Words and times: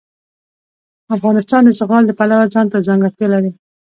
افغانستان 1.15 1.61
د 1.65 1.69
زغال 1.79 2.03
د 2.07 2.11
پلوه 2.19 2.45
ځانته 2.53 2.85
ځانګړتیا 2.87 3.27
لري. 3.33 3.51